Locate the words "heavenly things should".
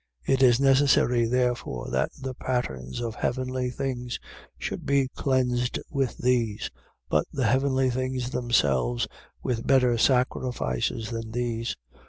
3.13-4.83